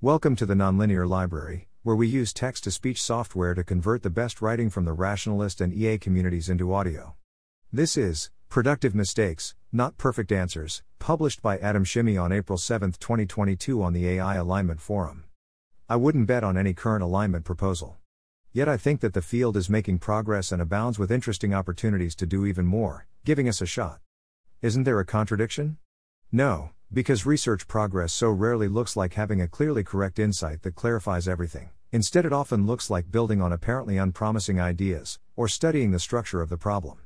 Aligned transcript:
Welcome 0.00 0.36
to 0.36 0.46
the 0.46 0.54
Nonlinear 0.54 1.08
Library, 1.08 1.66
where 1.82 1.96
we 1.96 2.06
use 2.06 2.32
text 2.32 2.62
to 2.62 2.70
speech 2.70 3.02
software 3.02 3.52
to 3.54 3.64
convert 3.64 4.04
the 4.04 4.10
best 4.10 4.40
writing 4.40 4.70
from 4.70 4.84
the 4.84 4.92
rationalist 4.92 5.60
and 5.60 5.74
EA 5.74 5.98
communities 5.98 6.48
into 6.48 6.72
audio. 6.72 7.16
This 7.72 7.96
is 7.96 8.30
Productive 8.48 8.94
Mistakes, 8.94 9.56
Not 9.72 9.98
Perfect 9.98 10.30
Answers, 10.30 10.84
published 11.00 11.42
by 11.42 11.58
Adam 11.58 11.82
Shimi 11.82 12.16
on 12.16 12.30
April 12.30 12.58
7, 12.58 12.92
2022, 12.92 13.82
on 13.82 13.92
the 13.92 14.08
AI 14.08 14.36
Alignment 14.36 14.80
Forum. 14.80 15.24
I 15.88 15.96
wouldn't 15.96 16.28
bet 16.28 16.44
on 16.44 16.56
any 16.56 16.74
current 16.74 17.02
alignment 17.02 17.44
proposal. 17.44 17.96
Yet 18.52 18.68
I 18.68 18.76
think 18.76 19.00
that 19.00 19.14
the 19.14 19.20
field 19.20 19.56
is 19.56 19.68
making 19.68 19.98
progress 19.98 20.52
and 20.52 20.62
abounds 20.62 21.00
with 21.00 21.10
interesting 21.10 21.52
opportunities 21.52 22.14
to 22.14 22.24
do 22.24 22.46
even 22.46 22.66
more, 22.66 23.08
giving 23.24 23.48
us 23.48 23.60
a 23.60 23.66
shot. 23.66 23.98
Isn't 24.62 24.84
there 24.84 25.00
a 25.00 25.04
contradiction? 25.04 25.78
No, 26.30 26.70
because 26.92 27.26
research 27.26 27.68
progress 27.68 28.12
so 28.12 28.30
rarely 28.30 28.66
looks 28.66 28.96
like 28.96 29.14
having 29.14 29.42
a 29.42 29.48
clearly 29.48 29.84
correct 29.84 30.18
insight 30.18 30.62
that 30.62 30.74
clarifies 30.74 31.28
everything. 31.28 31.68
Instead, 31.92 32.24
it 32.24 32.32
often 32.32 32.66
looks 32.66 32.88
like 32.88 33.10
building 33.10 33.42
on 33.42 33.52
apparently 33.52 33.98
unpromising 33.98 34.60
ideas, 34.60 35.18
or 35.36 35.48
studying 35.48 35.90
the 35.90 35.98
structure 35.98 36.40
of 36.40 36.48
the 36.48 36.56
problem. 36.56 36.98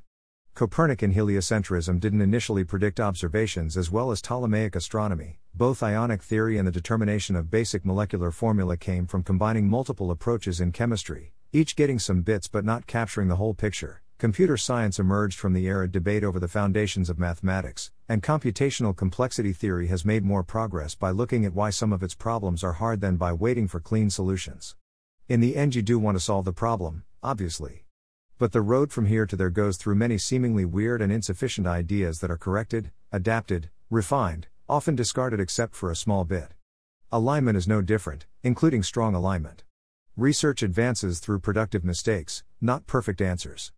Copernican 0.54 1.14
heliocentrism 1.14 1.98
didn't 1.98 2.20
initially 2.20 2.62
predict 2.62 3.00
observations 3.00 3.76
as 3.76 3.90
well 3.90 4.10
as 4.10 4.20
Ptolemaic 4.20 4.76
astronomy. 4.76 5.40
Both 5.54 5.82
ionic 5.82 6.22
theory 6.22 6.58
and 6.58 6.68
the 6.68 6.72
determination 6.72 7.36
of 7.36 7.50
basic 7.50 7.84
molecular 7.84 8.30
formula 8.30 8.76
came 8.76 9.06
from 9.06 9.22
combining 9.22 9.68
multiple 9.68 10.10
approaches 10.10 10.60
in 10.60 10.72
chemistry, 10.72 11.32
each 11.52 11.74
getting 11.74 11.98
some 11.98 12.22
bits 12.22 12.48
but 12.48 12.64
not 12.64 12.86
capturing 12.86 13.28
the 13.28 13.36
whole 13.36 13.54
picture. 13.54 14.02
Computer 14.22 14.56
science 14.56 15.00
emerged 15.00 15.36
from 15.36 15.52
the 15.52 15.66
arid 15.66 15.90
debate 15.90 16.22
over 16.22 16.38
the 16.38 16.46
foundations 16.46 17.10
of 17.10 17.18
mathematics, 17.18 17.90
and 18.08 18.22
computational 18.22 18.96
complexity 18.96 19.52
theory 19.52 19.88
has 19.88 20.04
made 20.04 20.22
more 20.22 20.44
progress 20.44 20.94
by 20.94 21.10
looking 21.10 21.44
at 21.44 21.54
why 21.54 21.70
some 21.70 21.92
of 21.92 22.04
its 22.04 22.14
problems 22.14 22.62
are 22.62 22.74
hard 22.74 23.00
than 23.00 23.16
by 23.16 23.32
waiting 23.32 23.66
for 23.66 23.80
clean 23.80 24.10
solutions. 24.10 24.76
In 25.28 25.40
the 25.40 25.56
end, 25.56 25.74
you 25.74 25.82
do 25.82 25.98
want 25.98 26.14
to 26.14 26.20
solve 26.22 26.44
the 26.44 26.52
problem, 26.52 27.02
obviously. 27.20 27.84
But 28.38 28.52
the 28.52 28.60
road 28.60 28.92
from 28.92 29.06
here 29.06 29.26
to 29.26 29.34
there 29.34 29.50
goes 29.50 29.76
through 29.76 29.96
many 29.96 30.18
seemingly 30.18 30.64
weird 30.64 31.02
and 31.02 31.10
insufficient 31.10 31.66
ideas 31.66 32.20
that 32.20 32.30
are 32.30 32.38
corrected, 32.38 32.92
adapted, 33.10 33.70
refined, 33.90 34.46
often 34.68 34.94
discarded 34.94 35.40
except 35.40 35.74
for 35.74 35.90
a 35.90 35.96
small 35.96 36.24
bit. 36.24 36.54
Alignment 37.10 37.56
is 37.58 37.66
no 37.66 37.82
different, 37.82 38.26
including 38.44 38.84
strong 38.84 39.16
alignment. 39.16 39.64
Research 40.16 40.62
advances 40.62 41.18
through 41.18 41.40
productive 41.40 41.82
mistakes, 41.84 42.44
not 42.60 42.86
perfect 42.86 43.20
answers. 43.20 43.72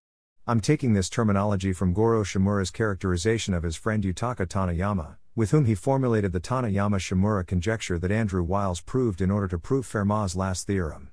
I'm 0.47 0.61
taking 0.61 0.93
this 0.93 1.09
terminology 1.09 1.73
from 1.73 1.95
Goro 1.95 2.23
Shimura's 2.23 2.71
characterization 2.71 3.55
of 3.55 3.63
his 3.63 3.77
friend 3.77 4.05
Yutaka 4.05 4.47
Taniyama, 4.47 5.17
with 5.35 5.53
whom 5.53 5.65
he 5.65 5.75
formulated 5.75 6.33
the 6.33 6.41
Taniyama 6.41 6.99
Shimura 6.99 7.47
conjecture 7.47 7.99
that 7.99 8.11
Andrew 8.11 8.43
Wiles 8.43 8.83
proved 8.83 9.23
in 9.23 9.31
order 9.31 9.49
to 9.49 9.59
prove 9.59 9.87
Fermat's 9.87 10.37
last 10.37 10.67
theorem. 10.67 11.09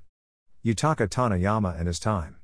Yutaka 0.66 1.08
Taniyama 1.08 1.80
and 1.80 1.88
his 1.88 1.98
time. 1.98 2.40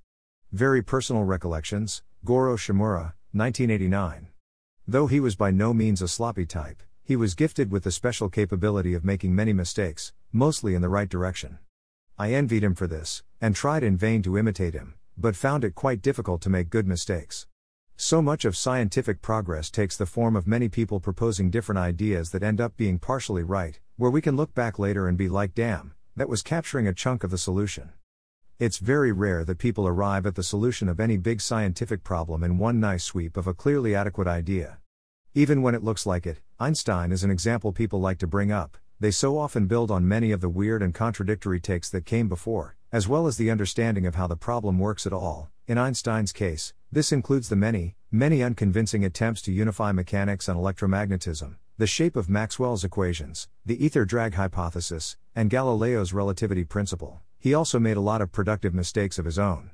Very 0.54 0.82
personal 0.82 1.26
recollections, 1.26 2.04
Goro 2.24 2.56
Shimura, 2.56 3.16
1989. 3.34 4.30
Though 4.88 5.08
he 5.08 5.20
was 5.20 5.36
by 5.36 5.52
no 5.52 5.74
means 5.74 6.02
a 6.02 6.08
sloppy 6.08 6.46
type, 6.46 6.82
he 7.04 7.18
was 7.18 7.36
gifted 7.36 7.70
with 7.70 7.84
the 7.84 7.92
special 7.92 8.30
capability 8.30 8.94
of 8.94 9.04
making 9.04 9.36
many 9.36 9.52
mistakes, 9.52 10.14
mostly 10.32 10.74
in 10.74 10.82
the 10.82 10.88
right 10.88 11.10
direction. 11.10 11.60
I 12.18 12.32
envied 12.32 12.64
him 12.64 12.76
for 12.76 12.88
this, 12.88 13.24
and 13.42 13.54
tried 13.54 13.84
in 13.84 13.98
vain 13.98 14.22
to 14.24 14.38
imitate 14.38 14.74
him, 14.74 14.94
but 15.18 15.36
found 15.36 15.64
it 15.64 15.74
quite 15.74 16.02
difficult 16.02 16.42
to 16.42 16.50
make 16.50 16.70
good 16.70 16.88
mistakes. 16.88 17.48
So 17.96 18.22
much 18.22 18.46
of 18.46 18.56
scientific 18.56 19.24
progress 19.24 19.72
takes 19.72 19.98
the 19.98 20.06
form 20.06 20.36
of 20.36 20.46
many 20.46 20.70
people 20.70 21.00
proposing 21.00 21.50
different 21.50 21.80
ideas 21.80 22.30
that 22.30 22.44
end 22.44 22.62
up 22.62 22.78
being 22.78 23.00
partially 23.00 23.42
right, 23.42 23.80
where 23.96 24.12
we 24.12 24.22
can 24.22 24.36
look 24.36 24.54
back 24.54 24.78
later 24.78 25.08
and 25.08 25.18
be 25.18 25.28
like, 25.28 25.56
damn, 25.56 25.96
that 26.16 26.30
was 26.30 26.44
capturing 26.44 26.88
a 26.88 26.94
chunk 26.94 27.24
of 27.24 27.32
the 27.32 27.38
solution. 27.40 27.90
It's 28.60 28.78
very 28.78 29.12
rare 29.12 29.44
that 29.46 29.58
people 29.58 29.88
arrive 29.88 30.28
at 30.28 30.36
the 30.36 30.44
solution 30.44 30.88
of 30.90 31.00
any 31.00 31.18
big 31.18 31.42
scientific 31.42 32.04
problem 32.04 32.44
in 32.44 32.60
one 32.60 32.80
nice 32.80 33.04
sweep 33.04 33.36
of 33.36 33.48
a 33.48 33.54
clearly 33.54 33.96
adequate 33.96 34.28
idea. 34.28 34.78
Even 35.34 35.64
when 35.64 35.74
it 35.74 35.84
looks 35.84 36.06
like 36.06 36.28
it, 36.28 36.42
Einstein 36.60 37.12
is 37.12 37.24
an 37.24 37.32
example 37.32 37.72
people 37.72 38.00
like 38.00 38.20
to 38.20 38.28
bring 38.28 38.52
up, 38.52 38.78
they 39.00 39.12
so 39.12 39.38
often 39.38 39.66
build 39.66 39.92
on 39.92 40.08
many 40.08 40.32
of 40.32 40.42
the 40.42 40.50
weird 40.50 40.84
and 40.84 40.94
contradictory 40.94 41.60
takes 41.60 41.90
that 41.90 42.06
came 42.06 42.28
before, 42.28 42.77
as 42.92 43.08
well 43.08 43.28
as 43.28 43.38
the 43.38 43.52
understanding 43.52 44.06
of 44.06 44.16
how 44.16 44.28
the 44.28 44.36
problem 44.36 44.80
works 44.80 45.06
at 45.06 45.14
all. 45.14 45.50
In 45.68 45.78
Einstein's 45.78 46.32
case, 46.32 46.74
this 46.92 47.12
includes 47.12 47.50
the 47.50 47.56
many, 47.56 47.96
many 48.12 48.42
unconvincing 48.42 49.04
attempts 49.04 49.42
to 49.44 49.52
unify 49.52 49.92
mechanics 49.92 50.48
and 50.48 50.58
electromagnetism, 50.58 51.56
the 51.78 51.88
shape 51.88 52.16
of 52.16 52.30
Maxwell's 52.30 52.84
equations, 52.84 53.50
the 53.66 53.84
ether 53.84 54.06
drag 54.06 54.36
hypothesis, 54.36 55.18
and 55.36 55.50
Galileo's 55.50 56.14
relativity 56.14 56.64
principle. 56.64 57.20
He 57.40 57.54
also 57.54 57.80
made 57.80 57.98
a 57.98 58.02
lot 58.02 58.22
of 58.22 58.32
productive 58.32 58.74
mistakes 58.74 59.20
of 59.20 59.26
his 59.26 59.38
own. 59.38 59.72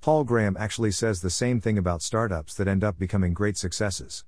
Paul 0.00 0.24
Graham 0.24 0.56
actually 0.58 0.92
says 0.92 1.20
the 1.20 1.30
same 1.30 1.60
thing 1.60 1.78
about 1.78 2.02
startups 2.02 2.54
that 2.54 2.68
end 2.68 2.84
up 2.84 2.98
becoming 2.98 3.34
great 3.34 3.56
successes. 3.56 4.24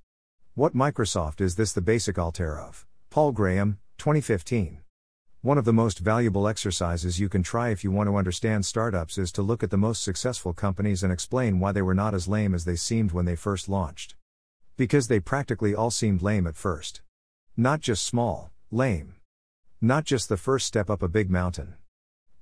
What 0.55 0.75
Microsoft 0.75 1.39
is 1.39 1.55
this 1.55 1.71
the 1.71 1.81
basic 1.81 2.17
Altair 2.17 2.59
of? 2.59 2.85
Paul 3.09 3.31
Graham, 3.31 3.77
2015. 3.99 4.79
One 5.41 5.59
of 5.59 5.65
the 5.65 5.73
most 5.73 5.99
valuable 5.99 6.47
exercises 6.47 7.19
you 7.19 7.29
can 7.29 7.43
try 7.43 7.69
if 7.69 7.83
you 7.83 7.91
want 7.91 8.09
to 8.09 8.17
understand 8.17 8.65
startups 8.65 9.19
is 9.19 9.31
to 9.33 9.43
look 9.43 9.61
at 9.61 9.69
the 9.69 9.77
most 9.77 10.03
successful 10.03 10.51
companies 10.51 11.03
and 11.03 11.13
explain 11.13 11.59
why 11.59 11.71
they 11.71 11.83
were 11.83 11.93
not 11.93 12.15
as 12.15 12.27
lame 12.27 12.55
as 12.55 12.65
they 12.65 12.75
seemed 12.75 13.11
when 13.11 13.25
they 13.25 13.35
first 13.35 13.69
launched. 13.69 14.15
Because 14.77 15.07
they 15.07 15.19
practically 15.19 15.75
all 15.75 15.91
seemed 15.91 16.23
lame 16.23 16.47
at 16.47 16.55
first. 16.55 17.01
Not 17.55 17.81
just 17.81 18.03
small, 18.03 18.51
lame. 18.71 19.15
Not 19.79 20.05
just 20.05 20.27
the 20.27 20.37
first 20.37 20.65
step 20.65 20.89
up 20.89 21.03
a 21.03 21.07
big 21.07 21.29
mountain. 21.29 21.75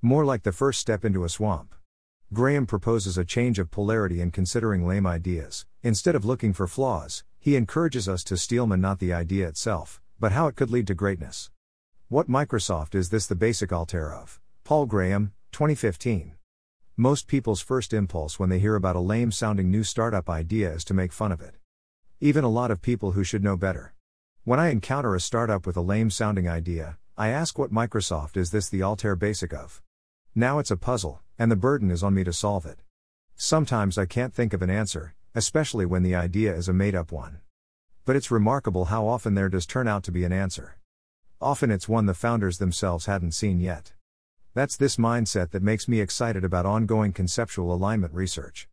More 0.01 0.23
like 0.23 0.43
the 0.43 0.53
first 0.53 0.79
step 0.79 1.03
into 1.03 1.25
a 1.25 1.29
swamp. 1.29 1.75
Graham 2.31 2.65
proposes 2.65 3.17
a 3.17 3.25
change 3.25 3.59
of 3.59 3.71
polarity 3.71 4.21
in 4.21 4.31
considering 4.31 4.87
lame 4.87 5.05
ideas. 5.05 5.65
Instead 5.83 6.15
of 6.15 6.23
looking 6.23 6.53
for 6.53 6.65
flaws, 6.65 7.25
he 7.39 7.57
encourages 7.57 8.07
us 8.07 8.23
to 8.23 8.37
steelman 8.37 8.79
not 8.79 8.99
the 8.99 9.11
idea 9.11 9.49
itself, 9.49 10.01
but 10.17 10.31
how 10.31 10.47
it 10.47 10.55
could 10.55 10.71
lead 10.71 10.87
to 10.87 10.93
greatness. 10.93 11.51
What 12.07 12.29
Microsoft 12.29 12.93
is 12.93 13.09
this 13.09 13.25
the 13.25 13.33
basic 13.33 13.73
Altair 13.73 14.13
of? 14.13 14.39
Paul 14.63 14.85
Graham, 14.85 15.33
2015. 15.53 16.33
Most 16.95 17.25
people's 17.25 17.61
first 17.61 17.93
impulse 17.93 18.37
when 18.37 18.49
they 18.49 18.59
hear 18.59 18.75
about 18.75 18.95
a 18.95 18.99
lame 18.99 19.31
sounding 19.31 19.71
new 19.71 19.83
startup 19.83 20.29
idea 20.29 20.71
is 20.71 20.83
to 20.83 20.93
make 20.93 21.11
fun 21.11 21.31
of 21.31 21.41
it. 21.41 21.55
Even 22.19 22.43
a 22.43 22.49
lot 22.49 22.69
of 22.69 22.83
people 22.83 23.13
who 23.13 23.23
should 23.23 23.43
know 23.43 23.57
better. 23.57 23.95
When 24.43 24.59
I 24.59 24.69
encounter 24.69 25.15
a 25.15 25.19
startup 25.19 25.65
with 25.65 25.75
a 25.77 25.81
lame 25.81 26.11
sounding 26.11 26.47
idea, 26.47 26.99
I 27.17 27.29
ask 27.29 27.57
what 27.57 27.73
Microsoft 27.73 28.37
is 28.37 28.51
this 28.51 28.69
the 28.69 28.83
Altair 28.83 29.15
basic 29.15 29.51
of? 29.51 29.81
Now 30.35 30.59
it's 30.59 30.69
a 30.69 30.77
puzzle, 30.77 31.21
and 31.39 31.51
the 31.51 31.55
burden 31.55 31.89
is 31.89 32.03
on 32.03 32.13
me 32.13 32.23
to 32.25 32.33
solve 32.33 32.67
it. 32.67 32.81
Sometimes 33.35 33.97
I 33.97 34.05
can't 34.05 34.31
think 34.31 34.53
of 34.53 34.61
an 34.61 34.69
answer, 34.69 35.15
especially 35.33 35.87
when 35.87 36.03
the 36.03 36.13
idea 36.13 36.53
is 36.53 36.69
a 36.69 36.73
made 36.73 36.93
up 36.93 37.11
one. 37.11 37.39
But 38.05 38.15
it's 38.15 38.29
remarkable 38.29 38.85
how 38.85 39.07
often 39.07 39.33
there 39.33 39.49
does 39.49 39.65
turn 39.65 39.87
out 39.87 40.03
to 40.03 40.11
be 40.11 40.23
an 40.23 40.31
answer. 40.31 40.77
Often 41.41 41.71
it's 41.71 41.89
one 41.89 42.05
the 42.05 42.13
founders 42.13 42.59
themselves 42.59 43.07
hadn't 43.07 43.33
seen 43.33 43.59
yet. 43.59 43.91
That's 44.53 44.77
this 44.77 44.95
mindset 44.95 45.51
that 45.51 45.61
makes 45.61 45.85
me 45.85 45.99
excited 45.99 46.45
about 46.45 46.65
ongoing 46.65 47.11
conceptual 47.11 47.73
alignment 47.73 48.13
research. 48.13 48.69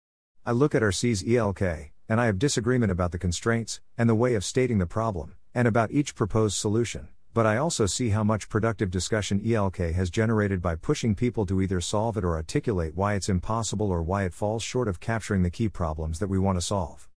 I 0.46 0.52
look 0.52 0.72
at 0.72 0.82
ARC's 0.82 1.24
ELK, 1.24 1.90
and 2.08 2.20
I 2.20 2.26
have 2.26 2.38
disagreement 2.38 2.92
about 2.92 3.10
the 3.10 3.18
constraints, 3.18 3.80
and 3.98 4.08
the 4.08 4.14
way 4.14 4.34
of 4.34 4.44
stating 4.44 4.78
the 4.78 4.86
problem, 4.86 5.34
and 5.52 5.66
about 5.66 5.90
each 5.90 6.14
proposed 6.14 6.56
solution, 6.56 7.08
but 7.34 7.46
I 7.46 7.56
also 7.56 7.86
see 7.86 8.10
how 8.10 8.22
much 8.22 8.48
productive 8.48 8.92
discussion 8.92 9.40
ELK 9.44 9.92
has 9.92 10.08
generated 10.08 10.62
by 10.62 10.76
pushing 10.76 11.16
people 11.16 11.44
to 11.46 11.60
either 11.60 11.80
solve 11.80 12.16
it 12.16 12.24
or 12.24 12.36
articulate 12.36 12.94
why 12.94 13.14
it's 13.14 13.28
impossible 13.28 13.90
or 13.90 14.04
why 14.04 14.22
it 14.22 14.34
falls 14.34 14.62
short 14.62 14.86
of 14.86 15.00
capturing 15.00 15.42
the 15.42 15.50
key 15.50 15.68
problems 15.68 16.20
that 16.20 16.28
we 16.28 16.38
want 16.38 16.58
to 16.58 16.62
solve. 16.62 17.08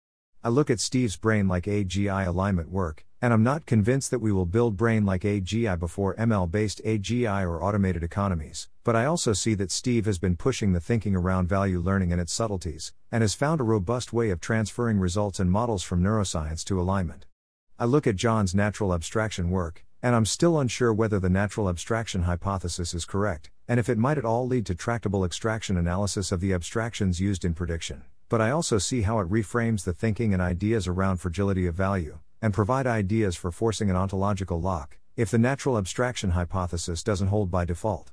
I 0.42 0.48
look 0.48 0.70
at 0.70 0.80
Steve's 0.80 1.16
brain 1.16 1.48
like 1.48 1.64
AGI 1.64 2.26
alignment 2.26 2.70
work, 2.70 3.04
and 3.24 3.32
I'm 3.32 3.42
not 3.42 3.64
convinced 3.64 4.10
that 4.10 4.18
we 4.18 4.32
will 4.32 4.44
build 4.44 4.76
brain 4.76 5.06
like 5.06 5.22
AGI 5.22 5.78
before 5.78 6.14
ML 6.16 6.50
based 6.50 6.84
AGI 6.84 7.42
or 7.44 7.64
automated 7.64 8.02
economies, 8.02 8.68
but 8.84 8.94
I 8.94 9.06
also 9.06 9.32
see 9.32 9.54
that 9.54 9.70
Steve 9.70 10.04
has 10.04 10.18
been 10.18 10.36
pushing 10.36 10.74
the 10.74 10.78
thinking 10.78 11.16
around 11.16 11.48
value 11.48 11.80
learning 11.80 12.12
and 12.12 12.20
its 12.20 12.34
subtleties, 12.34 12.92
and 13.10 13.22
has 13.22 13.32
found 13.32 13.62
a 13.62 13.64
robust 13.64 14.12
way 14.12 14.28
of 14.28 14.42
transferring 14.42 14.98
results 14.98 15.40
and 15.40 15.50
models 15.50 15.82
from 15.82 16.02
neuroscience 16.02 16.62
to 16.66 16.78
alignment. 16.78 17.24
I 17.78 17.86
look 17.86 18.06
at 18.06 18.16
John's 18.16 18.54
natural 18.54 18.92
abstraction 18.92 19.48
work, 19.48 19.86
and 20.02 20.14
I'm 20.14 20.26
still 20.26 20.60
unsure 20.60 20.92
whether 20.92 21.18
the 21.18 21.30
natural 21.30 21.70
abstraction 21.70 22.24
hypothesis 22.24 22.92
is 22.92 23.06
correct, 23.06 23.48
and 23.66 23.80
if 23.80 23.88
it 23.88 23.96
might 23.96 24.18
at 24.18 24.26
all 24.26 24.46
lead 24.46 24.66
to 24.66 24.74
tractable 24.74 25.24
extraction 25.24 25.78
analysis 25.78 26.30
of 26.30 26.40
the 26.40 26.52
abstractions 26.52 27.22
used 27.22 27.46
in 27.46 27.54
prediction 27.54 28.02
but 28.30 28.40
I 28.40 28.50
also 28.50 28.78
see 28.78 29.02
how 29.02 29.20
it 29.20 29.30
reframes 29.30 29.84
the 29.84 29.92
thinking 29.92 30.32
and 30.32 30.42
ideas 30.42 30.88
around 30.88 31.18
fragility 31.18 31.66
of 31.66 31.74
value, 31.76 32.18
and 32.44 32.52
provide 32.52 32.86
ideas 32.86 33.34
for 33.34 33.50
forcing 33.50 33.88
an 33.88 33.96
ontological 33.96 34.60
lock, 34.60 34.98
if 35.16 35.30
the 35.30 35.38
natural 35.38 35.78
abstraction 35.78 36.32
hypothesis 36.32 37.02
doesn't 37.02 37.28
hold 37.28 37.50
by 37.50 37.64
default. 37.64 38.12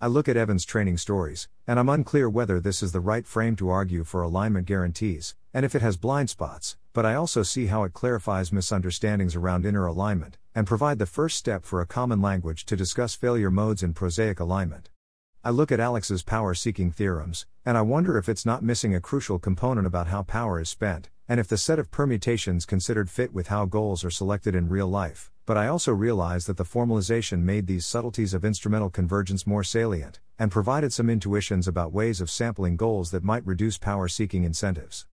I 0.00 0.08
look 0.08 0.28
at 0.28 0.36
Evan's 0.36 0.64
training 0.64 0.96
stories, 0.96 1.46
and 1.64 1.78
I'm 1.78 1.88
unclear 1.88 2.28
whether 2.28 2.58
this 2.58 2.82
is 2.82 2.90
the 2.90 2.98
right 2.98 3.24
frame 3.24 3.54
to 3.54 3.68
argue 3.68 4.02
for 4.02 4.20
alignment 4.20 4.66
guarantees, 4.66 5.36
and 5.54 5.64
if 5.64 5.76
it 5.76 5.82
has 5.82 5.96
blind 5.96 6.28
spots, 6.28 6.76
but 6.92 7.06
I 7.06 7.14
also 7.14 7.44
see 7.44 7.66
how 7.66 7.84
it 7.84 7.92
clarifies 7.92 8.52
misunderstandings 8.52 9.36
around 9.36 9.64
inner 9.64 9.86
alignment, 9.86 10.38
and 10.56 10.66
provide 10.66 10.98
the 10.98 11.06
first 11.06 11.36
step 11.36 11.64
for 11.64 11.80
a 11.80 11.86
common 11.86 12.20
language 12.20 12.64
to 12.64 12.74
discuss 12.74 13.14
failure 13.14 13.48
modes 13.48 13.84
in 13.84 13.94
prosaic 13.94 14.40
alignment. 14.40 14.90
I 15.44 15.50
look 15.50 15.70
at 15.70 15.78
Alex's 15.78 16.24
power 16.24 16.52
seeking 16.52 16.90
theorems, 16.90 17.46
and 17.64 17.78
I 17.78 17.82
wonder 17.82 18.18
if 18.18 18.28
it's 18.28 18.44
not 18.44 18.64
missing 18.64 18.92
a 18.92 19.00
crucial 19.00 19.38
component 19.38 19.86
about 19.86 20.08
how 20.08 20.24
power 20.24 20.60
is 20.60 20.68
spent, 20.68 21.10
and 21.28 21.38
if 21.38 21.46
the 21.46 21.58
set 21.58 21.78
of 21.78 21.90
permutations 21.90 22.64
considered 22.64 23.10
fit 23.10 23.34
with 23.34 23.48
how 23.48 23.66
goals 23.66 24.02
are 24.02 24.10
selected 24.10 24.54
in 24.54 24.68
real 24.68 24.86
life. 24.88 25.30
But 25.44 25.58
I 25.58 25.68
also 25.68 25.92
realize 25.92 26.46
that 26.46 26.56
the 26.56 26.64
formalization 26.64 27.40
made 27.40 27.66
these 27.66 27.86
subtleties 27.86 28.32
of 28.32 28.44
instrumental 28.44 28.88
convergence 28.88 29.46
more 29.46 29.62
salient, 29.62 30.20
and 30.38 30.50
provided 30.50 30.92
some 30.92 31.10
intuitions 31.10 31.68
about 31.68 31.92
ways 31.92 32.22
of 32.22 32.30
sampling 32.30 32.76
goals 32.76 33.10
that 33.10 33.24
might 33.24 33.46
reduce 33.46 33.76
power 33.76 34.08
seeking 34.08 34.44
incentives. 34.44 35.06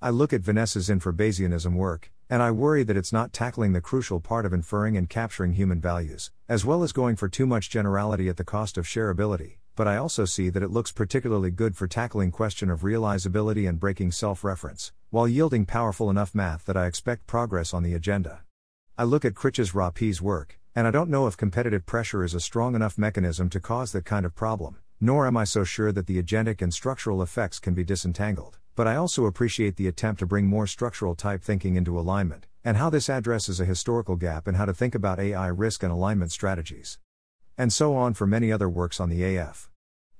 I 0.00 0.10
look 0.10 0.32
at 0.32 0.42
Vanessa's 0.42 0.90
infrabayesianism 0.90 1.74
work, 1.74 2.10
and 2.28 2.42
I 2.42 2.50
worry 2.50 2.82
that 2.82 2.96
it's 2.96 3.12
not 3.12 3.32
tackling 3.32 3.72
the 3.72 3.80
crucial 3.80 4.20
part 4.20 4.44
of 4.44 4.52
inferring 4.52 4.96
and 4.96 5.08
capturing 5.08 5.52
human 5.52 5.80
values, 5.80 6.30
as 6.48 6.64
well 6.64 6.82
as 6.82 6.92
going 6.92 7.16
for 7.16 7.28
too 7.28 7.46
much 7.46 7.70
generality 7.70 8.28
at 8.28 8.36
the 8.36 8.44
cost 8.44 8.76
of 8.76 8.84
shareability 8.84 9.56
but 9.74 9.88
I 9.88 9.96
also 9.96 10.24
see 10.24 10.50
that 10.50 10.62
it 10.62 10.70
looks 10.70 10.92
particularly 10.92 11.50
good 11.50 11.76
for 11.76 11.86
tackling 11.86 12.30
question 12.30 12.70
of 12.70 12.82
realizability 12.82 13.68
and 13.68 13.80
breaking 13.80 14.12
self-reference, 14.12 14.92
while 15.10 15.26
yielding 15.26 15.64
powerful 15.64 16.10
enough 16.10 16.34
math 16.34 16.66
that 16.66 16.76
I 16.76 16.86
expect 16.86 17.26
progress 17.26 17.72
on 17.72 17.82
the 17.82 17.94
agenda. 17.94 18.42
I 18.98 19.04
look 19.04 19.24
at 19.24 19.34
Critch's 19.34 19.72
RAAPs 19.72 20.20
work, 20.20 20.58
and 20.74 20.86
I 20.86 20.90
don't 20.90 21.10
know 21.10 21.26
if 21.26 21.36
competitive 21.36 21.86
pressure 21.86 22.22
is 22.22 22.34
a 22.34 22.40
strong 22.40 22.74
enough 22.74 22.98
mechanism 22.98 23.48
to 23.50 23.60
cause 23.60 23.92
that 23.92 24.04
kind 24.04 24.26
of 24.26 24.34
problem, 24.34 24.76
nor 25.00 25.26
am 25.26 25.36
I 25.36 25.44
so 25.44 25.64
sure 25.64 25.92
that 25.92 26.06
the 26.06 26.22
agentic 26.22 26.60
and 26.60 26.72
structural 26.72 27.22
effects 27.22 27.58
can 27.58 27.72
be 27.72 27.84
disentangled, 27.84 28.58
but 28.76 28.86
I 28.86 28.96
also 28.96 29.24
appreciate 29.24 29.76
the 29.76 29.88
attempt 29.88 30.18
to 30.20 30.26
bring 30.26 30.46
more 30.46 30.66
structural 30.66 31.14
type 31.14 31.42
thinking 31.42 31.76
into 31.76 31.98
alignment, 31.98 32.46
and 32.64 32.76
how 32.76 32.90
this 32.90 33.08
addresses 33.08 33.60
a 33.60 33.64
historical 33.64 34.16
gap 34.16 34.46
in 34.46 34.54
how 34.54 34.66
to 34.66 34.74
think 34.74 34.94
about 34.94 35.18
AI 35.18 35.48
risk 35.48 35.82
and 35.82 35.92
alignment 35.92 36.30
strategies 36.30 36.98
and 37.56 37.72
so 37.72 37.94
on 37.94 38.14
for 38.14 38.26
many 38.26 38.50
other 38.50 38.68
works 38.68 39.00
on 39.00 39.08
the 39.08 39.36
AF. 39.36 39.70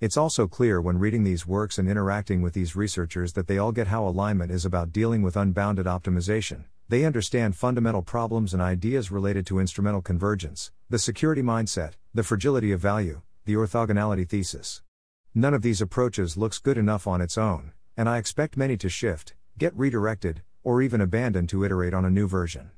It's 0.00 0.16
also 0.16 0.48
clear 0.48 0.80
when 0.80 0.98
reading 0.98 1.22
these 1.22 1.46
works 1.46 1.78
and 1.78 1.88
interacting 1.88 2.42
with 2.42 2.54
these 2.54 2.74
researchers 2.74 3.34
that 3.34 3.46
they 3.46 3.58
all 3.58 3.70
get 3.70 3.86
how 3.86 4.06
alignment 4.06 4.50
is 4.50 4.64
about 4.64 4.92
dealing 4.92 5.22
with 5.22 5.36
unbounded 5.36 5.86
optimization. 5.86 6.64
They 6.88 7.04
understand 7.04 7.56
fundamental 7.56 8.02
problems 8.02 8.52
and 8.52 8.60
ideas 8.60 9.10
related 9.10 9.46
to 9.46 9.60
instrumental 9.60 10.02
convergence, 10.02 10.72
the 10.90 10.98
security 10.98 11.40
mindset, 11.40 11.92
the 12.12 12.24
fragility 12.24 12.72
of 12.72 12.80
value, 12.80 13.22
the 13.44 13.54
orthogonality 13.54 14.28
thesis. 14.28 14.82
None 15.34 15.54
of 15.54 15.62
these 15.62 15.80
approaches 15.80 16.36
looks 16.36 16.58
good 16.58 16.76
enough 16.76 17.06
on 17.06 17.20
its 17.20 17.38
own, 17.38 17.72
and 17.96 18.08
I 18.08 18.18
expect 18.18 18.56
many 18.56 18.76
to 18.76 18.88
shift, 18.88 19.34
get 19.56 19.72
redirected, 19.76 20.42
or 20.62 20.82
even 20.82 21.00
abandoned 21.00 21.48
to 21.50 21.64
iterate 21.64 21.94
on 21.94 22.04
a 22.04 22.10
new 22.10 22.26
version. 22.26 22.72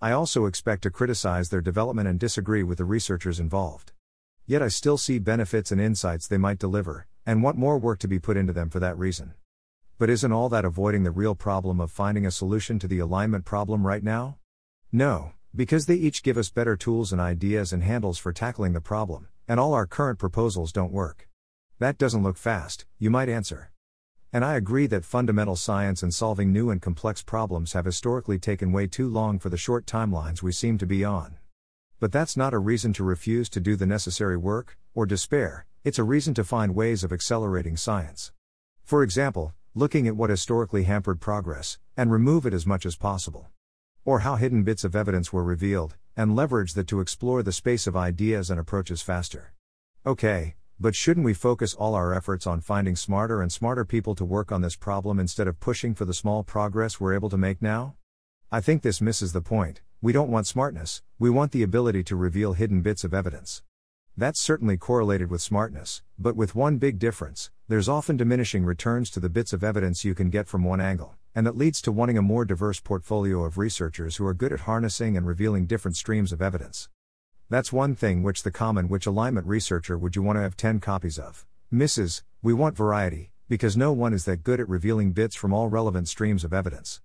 I 0.00 0.12
also 0.12 0.46
expect 0.46 0.82
to 0.82 0.90
criticize 0.90 1.48
their 1.48 1.60
development 1.60 2.08
and 2.08 2.18
disagree 2.18 2.62
with 2.62 2.78
the 2.78 2.84
researchers 2.84 3.40
involved. 3.40 3.92
Yet 4.46 4.62
I 4.62 4.68
still 4.68 4.98
see 4.98 5.18
benefits 5.18 5.72
and 5.72 5.80
insights 5.80 6.28
they 6.28 6.36
might 6.36 6.58
deliver, 6.58 7.06
and 7.24 7.42
want 7.42 7.56
more 7.56 7.78
work 7.78 7.98
to 8.00 8.08
be 8.08 8.18
put 8.18 8.36
into 8.36 8.52
them 8.52 8.68
for 8.68 8.80
that 8.80 8.98
reason. 8.98 9.34
But 9.98 10.10
isn't 10.10 10.32
all 10.32 10.48
that 10.48 10.64
avoiding 10.64 11.04
the 11.04 11.10
real 11.10 11.34
problem 11.34 11.80
of 11.80 11.90
finding 11.90 12.26
a 12.26 12.30
solution 12.30 12.78
to 12.80 12.88
the 12.88 12.98
alignment 12.98 13.44
problem 13.44 13.86
right 13.86 14.02
now? 14.02 14.38
No, 14.92 15.32
because 15.54 15.86
they 15.86 15.94
each 15.94 16.22
give 16.22 16.36
us 16.36 16.50
better 16.50 16.76
tools 16.76 17.12
and 17.12 17.20
ideas 17.20 17.72
and 17.72 17.82
handles 17.82 18.18
for 18.18 18.32
tackling 18.32 18.72
the 18.72 18.80
problem, 18.80 19.28
and 19.46 19.60
all 19.60 19.72
our 19.72 19.86
current 19.86 20.18
proposals 20.18 20.72
don't 20.72 20.92
work. 20.92 21.28
That 21.78 21.98
doesn't 21.98 22.22
look 22.22 22.36
fast, 22.36 22.86
you 22.98 23.10
might 23.10 23.28
answer. 23.28 23.70
And 24.34 24.44
I 24.44 24.56
agree 24.56 24.88
that 24.88 25.04
fundamental 25.04 25.54
science 25.54 26.02
and 26.02 26.12
solving 26.12 26.52
new 26.52 26.68
and 26.68 26.82
complex 26.82 27.22
problems 27.22 27.72
have 27.74 27.84
historically 27.84 28.36
taken 28.36 28.72
way 28.72 28.88
too 28.88 29.08
long 29.08 29.38
for 29.38 29.48
the 29.48 29.56
short 29.56 29.86
timelines 29.86 30.42
we 30.42 30.50
seem 30.50 30.76
to 30.78 30.86
be 30.86 31.04
on. 31.04 31.36
But 32.00 32.10
that's 32.10 32.36
not 32.36 32.52
a 32.52 32.58
reason 32.58 32.92
to 32.94 33.04
refuse 33.04 33.48
to 33.50 33.60
do 33.60 33.76
the 33.76 33.86
necessary 33.86 34.36
work, 34.36 34.76
or 34.92 35.06
despair, 35.06 35.66
it's 35.84 36.00
a 36.00 36.02
reason 36.02 36.34
to 36.34 36.42
find 36.42 36.74
ways 36.74 37.04
of 37.04 37.12
accelerating 37.12 37.76
science. 37.76 38.32
For 38.82 39.04
example, 39.04 39.54
looking 39.72 40.08
at 40.08 40.16
what 40.16 40.30
historically 40.30 40.82
hampered 40.82 41.20
progress, 41.20 41.78
and 41.96 42.10
remove 42.10 42.44
it 42.44 42.52
as 42.52 42.66
much 42.66 42.84
as 42.84 42.96
possible. 42.96 43.50
Or 44.04 44.18
how 44.18 44.34
hidden 44.34 44.64
bits 44.64 44.82
of 44.82 44.96
evidence 44.96 45.32
were 45.32 45.44
revealed, 45.44 45.94
and 46.16 46.34
leverage 46.34 46.72
that 46.74 46.88
to 46.88 46.98
explore 46.98 47.44
the 47.44 47.52
space 47.52 47.86
of 47.86 47.96
ideas 47.96 48.50
and 48.50 48.58
approaches 48.58 49.00
faster. 49.00 49.54
Okay, 50.04 50.56
but 50.78 50.94
shouldn't 50.94 51.24
we 51.24 51.34
focus 51.34 51.74
all 51.74 51.94
our 51.94 52.12
efforts 52.12 52.46
on 52.46 52.60
finding 52.60 52.96
smarter 52.96 53.40
and 53.40 53.52
smarter 53.52 53.84
people 53.84 54.14
to 54.14 54.24
work 54.24 54.50
on 54.50 54.60
this 54.60 54.76
problem 54.76 55.20
instead 55.20 55.46
of 55.46 55.60
pushing 55.60 55.94
for 55.94 56.04
the 56.04 56.14
small 56.14 56.42
progress 56.42 56.98
we're 56.98 57.14
able 57.14 57.30
to 57.30 57.36
make 57.36 57.62
now? 57.62 57.94
I 58.50 58.60
think 58.60 58.82
this 58.82 59.00
misses 59.00 59.32
the 59.32 59.40
point. 59.40 59.82
We 60.02 60.12
don't 60.12 60.30
want 60.30 60.46
smartness, 60.46 61.02
we 61.18 61.30
want 61.30 61.52
the 61.52 61.62
ability 61.62 62.02
to 62.04 62.16
reveal 62.16 62.52
hidden 62.52 62.82
bits 62.82 63.04
of 63.04 63.14
evidence. 63.14 63.62
That's 64.16 64.38
certainly 64.38 64.76
correlated 64.76 65.30
with 65.30 65.42
smartness, 65.42 66.02
but 66.18 66.36
with 66.36 66.54
one 66.54 66.78
big 66.78 66.98
difference 66.98 67.50
there's 67.66 67.88
often 67.88 68.18
diminishing 68.18 68.64
returns 68.64 69.08
to 69.10 69.20
the 69.20 69.30
bits 69.30 69.54
of 69.54 69.64
evidence 69.64 70.04
you 70.04 70.14
can 70.14 70.28
get 70.28 70.46
from 70.46 70.64
one 70.64 70.82
angle, 70.82 71.14
and 71.34 71.46
that 71.46 71.56
leads 71.56 71.80
to 71.80 71.92
wanting 71.92 72.18
a 72.18 72.22
more 72.22 72.44
diverse 72.44 72.78
portfolio 72.78 73.42
of 73.42 73.56
researchers 73.56 74.16
who 74.16 74.26
are 74.26 74.34
good 74.34 74.52
at 74.52 74.60
harnessing 74.60 75.16
and 75.16 75.26
revealing 75.26 75.64
different 75.64 75.96
streams 75.96 76.30
of 76.30 76.42
evidence. 76.42 76.90
That's 77.54 77.72
one 77.72 77.94
thing 77.94 78.24
which 78.24 78.42
the 78.42 78.50
common 78.50 78.88
which 78.88 79.06
alignment 79.06 79.46
researcher 79.46 79.96
would 79.96 80.16
you 80.16 80.22
want 80.24 80.38
to 80.38 80.42
have 80.42 80.56
10 80.56 80.80
copies 80.80 81.20
of. 81.20 81.46
Misses, 81.70 82.24
we 82.42 82.52
want 82.52 82.76
variety, 82.76 83.30
because 83.48 83.76
no 83.76 83.92
one 83.92 84.12
is 84.12 84.24
that 84.24 84.42
good 84.42 84.58
at 84.58 84.68
revealing 84.68 85.12
bits 85.12 85.36
from 85.36 85.52
all 85.52 85.68
relevant 85.68 86.08
streams 86.08 86.42
of 86.42 86.52
evidence. 86.52 87.00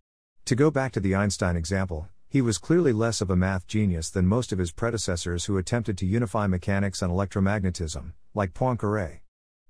To 0.45 0.55
go 0.55 0.71
back 0.71 0.91
to 0.93 0.99
the 0.99 1.13
Einstein 1.13 1.55
example, 1.55 2.09
he 2.29 2.41
was 2.41 2.57
clearly 2.57 2.93
less 2.93 3.21
of 3.21 3.29
a 3.29 3.35
math 3.35 3.67
genius 3.67 4.09
than 4.09 4.25
most 4.25 4.51
of 4.51 4.57
his 4.57 4.71
predecessors 4.71 5.45
who 5.45 5.59
attempted 5.59 5.99
to 5.99 6.07
unify 6.07 6.47
mechanics 6.47 7.03
and 7.03 7.13
electromagnetism, 7.13 8.13
like 8.33 8.55
Poincaré. 8.55 9.19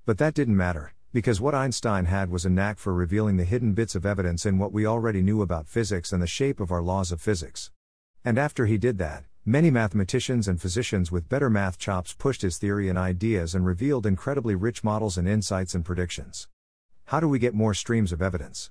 But 0.06 0.18
that 0.20 0.34
didn't 0.34 0.56
matter, 0.56 0.94
because 1.12 1.42
what 1.42 1.54
Einstein 1.54 2.06
had 2.06 2.32
was 2.32 2.46
a 2.46 2.50
knack 2.50 2.80
for 2.80 2.94
revealing 2.94 3.36
the 3.36 3.44
hidden 3.44 3.74
bits 3.74 3.96
of 3.96 4.06
evidence 4.06 4.46
in 4.46 4.58
what 4.58 4.72
we 4.72 4.86
already 4.86 5.22
knew 5.22 5.42
about 5.42 5.68
physics 5.68 6.14
and 6.14 6.24
the 6.24 6.26
shape 6.26 6.62
of 6.62 6.72
our 6.72 6.82
laws 6.82 7.12
of 7.12 7.20
physics. 7.20 7.70
And 8.24 8.38
after 8.38 8.66
he 8.66 8.78
did 8.78 8.98
that, 9.00 9.26
Many 9.50 9.72
mathematicians 9.72 10.48
and 10.48 10.62
physicians 10.62 11.12
with 11.12 11.28
better 11.28 11.50
math 11.50 11.80
chops 11.80 12.14
pushed 12.14 12.44
his 12.44 12.60
theory 12.60 12.88
and 12.88 13.00
ideas 13.00 13.56
and 13.56 13.66
revealed 13.66 14.06
incredibly 14.06 14.54
rich 14.54 14.84
models 14.84 15.18
and 15.18 15.28
insights 15.28 15.74
and 15.74 15.84
predictions. 15.84 16.48
How 17.06 17.20
do 17.20 17.28
we 17.28 17.40
get 17.40 17.56
more 17.56 17.74
streams 17.74 18.12
of 18.12 18.22
evidence? 18.22 18.70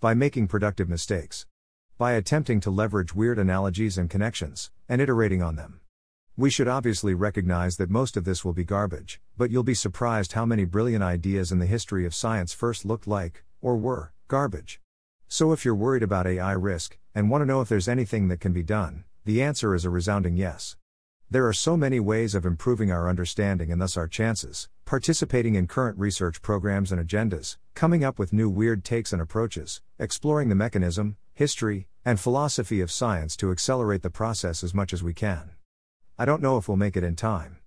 By 0.00 0.14
making 0.14 0.48
productive 0.48 0.88
mistakes. 0.88 1.46
By 1.98 2.14
attempting 2.14 2.58
to 2.62 2.68
leverage 2.68 3.14
weird 3.14 3.38
analogies 3.38 3.96
and 3.96 4.10
connections, 4.10 4.72
and 4.88 5.00
iterating 5.00 5.40
on 5.40 5.54
them. 5.54 5.82
We 6.36 6.50
should 6.50 6.66
obviously 6.66 7.14
recognize 7.14 7.76
that 7.76 7.88
most 7.88 8.16
of 8.16 8.24
this 8.24 8.44
will 8.44 8.52
be 8.52 8.64
garbage, 8.64 9.20
but 9.36 9.52
you'll 9.52 9.62
be 9.62 9.72
surprised 9.72 10.32
how 10.32 10.44
many 10.44 10.64
brilliant 10.64 11.04
ideas 11.04 11.52
in 11.52 11.60
the 11.60 11.66
history 11.66 12.04
of 12.04 12.12
science 12.12 12.52
first 12.52 12.84
looked 12.84 13.06
like, 13.06 13.44
or 13.60 13.76
were, 13.76 14.12
garbage. 14.26 14.80
So 15.28 15.52
if 15.52 15.64
you're 15.64 15.76
worried 15.76 16.02
about 16.02 16.26
AI 16.26 16.54
risk, 16.54 16.98
and 17.14 17.30
want 17.30 17.42
to 17.42 17.46
know 17.46 17.60
if 17.60 17.68
there's 17.68 17.86
anything 17.86 18.26
that 18.26 18.40
can 18.40 18.52
be 18.52 18.64
done, 18.64 19.04
the 19.28 19.42
answer 19.42 19.74
is 19.74 19.84
a 19.84 19.90
resounding 19.90 20.38
yes. 20.38 20.74
There 21.30 21.46
are 21.46 21.52
so 21.52 21.76
many 21.76 22.00
ways 22.00 22.34
of 22.34 22.46
improving 22.46 22.90
our 22.90 23.10
understanding 23.10 23.70
and 23.70 23.78
thus 23.78 23.94
our 23.94 24.08
chances, 24.08 24.70
participating 24.86 25.54
in 25.54 25.66
current 25.66 25.98
research 25.98 26.40
programs 26.40 26.90
and 26.90 26.98
agendas, 26.98 27.58
coming 27.74 28.02
up 28.02 28.18
with 28.18 28.32
new 28.32 28.48
weird 28.48 28.86
takes 28.86 29.12
and 29.12 29.20
approaches, 29.20 29.82
exploring 29.98 30.48
the 30.48 30.54
mechanism, 30.54 31.18
history, 31.34 31.88
and 32.06 32.18
philosophy 32.18 32.80
of 32.80 32.90
science 32.90 33.36
to 33.36 33.52
accelerate 33.52 34.00
the 34.00 34.08
process 34.08 34.64
as 34.64 34.72
much 34.72 34.94
as 34.94 35.02
we 35.02 35.12
can. 35.12 35.50
I 36.18 36.24
don't 36.24 36.40
know 36.40 36.56
if 36.56 36.66
we'll 36.66 36.78
make 36.78 36.96
it 36.96 37.04
in 37.04 37.14
time. 37.14 37.58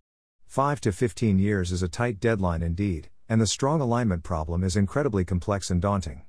5 0.47 0.81
to 0.81 0.91
15 0.91 1.37
years 1.37 1.71
is 1.71 1.83
a 1.83 1.87
tight 1.87 2.19
deadline 2.19 2.63
indeed, 2.63 3.11
and 3.29 3.39
the 3.39 3.45
strong 3.45 3.81
alignment 3.81 4.23
problem 4.23 4.63
is 4.63 4.75
incredibly 4.75 5.23
complex 5.23 5.69
and 5.69 5.79
daunting. 5.79 6.23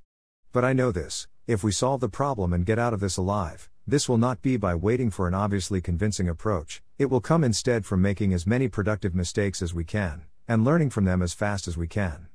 But 0.53 0.67
I 0.67 0.75
know 0.75 0.93
this 0.93 1.27
if 1.47 1.65
we 1.65 1.73
solve 1.73 2.03
the 2.03 2.11
problem 2.11 2.53
and 2.53 2.67
get 2.67 2.79
out 2.79 2.93
of 2.93 3.01
this 3.01 3.17
alive, 3.17 3.71
this 3.87 4.09
will 4.09 4.19
not 4.19 4.43
be 4.43 4.57
by 4.57 4.75
waiting 4.75 5.11
for 5.11 5.27
an 5.27 5.35
obviously 5.35 5.81
convincing 5.81 6.29
approach, 6.29 6.83
it 6.99 7.07
will 7.07 7.21
come 7.21 7.43
instead 7.43 7.85
from 7.85 8.01
making 8.01 8.33
as 8.33 8.47
many 8.47 8.69
productive 8.69 9.15
mistakes 9.15 9.61
as 9.61 9.75
we 9.75 9.85
can, 9.85 10.23
and 10.47 10.65
learning 10.65 10.91
from 10.91 11.05
them 11.05 11.21
as 11.23 11.35
fast 11.35 11.67
as 11.67 11.77
we 11.77 11.89
can. 11.89 12.29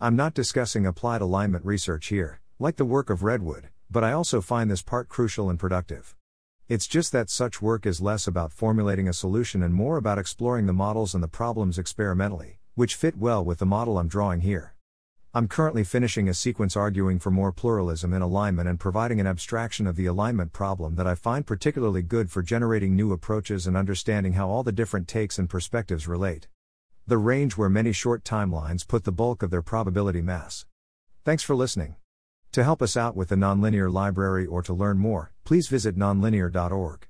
I'm 0.00 0.16
not 0.16 0.34
discussing 0.34 0.86
applied 0.86 1.20
alignment 1.20 1.64
research 1.64 2.06
here, 2.06 2.40
like 2.58 2.76
the 2.76 2.84
work 2.84 3.10
of 3.10 3.22
Redwood, 3.22 3.68
but 3.90 4.04
I 4.04 4.12
also 4.12 4.40
find 4.40 4.70
this 4.70 4.82
part 4.82 5.08
crucial 5.08 5.50
and 5.50 5.58
productive. 5.58 6.14
It's 6.68 6.86
just 6.86 7.12
that 7.12 7.30
such 7.30 7.62
work 7.62 7.86
is 7.86 8.00
less 8.00 8.26
about 8.26 8.52
formulating 8.52 9.08
a 9.08 9.12
solution 9.12 9.62
and 9.62 9.74
more 9.74 9.98
about 9.98 10.18
exploring 10.18 10.66
the 10.66 10.72
models 10.72 11.14
and 11.14 11.22
the 11.22 11.28
problems 11.28 11.78
experimentally, 11.78 12.58
which 12.74 12.94
fit 12.94 13.16
well 13.16 13.44
with 13.44 13.58
the 13.58 13.66
model 13.66 13.98
I'm 13.98 14.08
drawing 14.08 14.40
here. 14.40 14.75
I'm 15.36 15.48
currently 15.48 15.84
finishing 15.84 16.30
a 16.30 16.32
sequence 16.32 16.78
arguing 16.78 17.18
for 17.18 17.30
more 17.30 17.52
pluralism 17.52 18.14
in 18.14 18.22
alignment 18.22 18.70
and 18.70 18.80
providing 18.80 19.20
an 19.20 19.26
abstraction 19.26 19.86
of 19.86 19.94
the 19.94 20.06
alignment 20.06 20.54
problem 20.54 20.94
that 20.94 21.06
I 21.06 21.14
find 21.14 21.46
particularly 21.46 22.00
good 22.00 22.30
for 22.30 22.42
generating 22.42 22.96
new 22.96 23.12
approaches 23.12 23.66
and 23.66 23.76
understanding 23.76 24.32
how 24.32 24.48
all 24.48 24.62
the 24.62 24.72
different 24.72 25.08
takes 25.08 25.38
and 25.38 25.46
perspectives 25.46 26.08
relate. 26.08 26.48
The 27.06 27.18
range 27.18 27.54
where 27.54 27.68
many 27.68 27.92
short 27.92 28.24
timelines 28.24 28.88
put 28.88 29.04
the 29.04 29.12
bulk 29.12 29.42
of 29.42 29.50
their 29.50 29.60
probability 29.60 30.22
mass. 30.22 30.64
Thanks 31.22 31.42
for 31.42 31.54
listening. 31.54 31.96
To 32.52 32.64
help 32.64 32.80
us 32.80 32.96
out 32.96 33.14
with 33.14 33.28
the 33.28 33.36
Nonlinear 33.36 33.92
Library 33.92 34.46
or 34.46 34.62
to 34.62 34.72
learn 34.72 34.96
more, 34.96 35.32
please 35.44 35.68
visit 35.68 35.98
nonlinear.org. 35.98 37.08